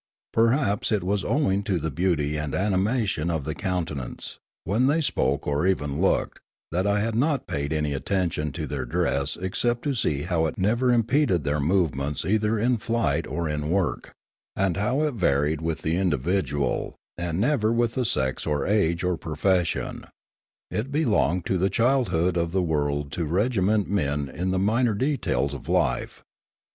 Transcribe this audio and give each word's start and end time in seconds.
Perhaps 0.33 0.91
it 0.91 1.03
was 1.03 1.23
owing 1.23 1.61
to 1.61 1.77
the 1.77 1.91
beauty 1.91 2.35
and 2.35 2.55
animation 2.55 3.29
of 3.29 3.43
the 3.43 3.53
countenance, 3.53 4.39
when 4.63 4.87
they 4.87 4.99
spoke 4.99 5.45
or 5.45 5.67
even 5.67 6.01
looked, 6.01 6.39
that 6.71 6.87
I 6.87 7.01
had 7.01 7.13
not 7.13 7.45
paid 7.45 7.71
any 7.71 7.93
attention 7.93 8.51
to 8.53 8.65
their 8.65 8.83
dress 8.85 9.37
except 9.39 9.83
to 9.83 9.93
see 9.93 10.23
how 10.23 10.47
it 10.47 10.57
never 10.57 10.89
im 10.89 11.03
peded 11.03 11.43
their 11.43 11.59
movements 11.59 12.25
either 12.25 12.57
in 12.57 12.77
flight 12.77 13.27
or 13.27 13.47
in 13.47 13.69
work, 13.69 14.11
and 14.55 14.75
how 14.75 15.03
it 15.03 15.13
varied 15.13 15.61
with 15.61 15.83
the 15.83 15.97
individual, 15.97 16.95
and 17.15 17.39
never 17.39 17.71
with 17.71 17.93
the 17.93 18.03
sex 18.03 18.47
or 18.47 18.65
age 18.65 19.03
or 19.03 19.17
profession; 19.17 20.05
it 20.71 20.91
belonged 20.91 21.45
to 21.45 21.59
the 21.59 21.69
childhood 21.69 22.37
of 22.37 22.53
the 22.53 22.63
world 22.63 23.11
to 23.11 23.23
regiment 23.25 23.87
men 23.87 24.27
in 24.29 24.49
the 24.49 24.57
minor 24.57 24.95
details 24.95 25.53
of 25.53 25.69
life. 25.69 26.23